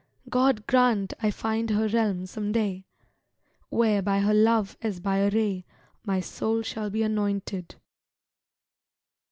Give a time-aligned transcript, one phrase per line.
[0.29, 2.87] God grant I find her realm some day!
[3.69, 5.63] Where, by her love, as by a ray,
[6.03, 7.75] My soul shall be anointed.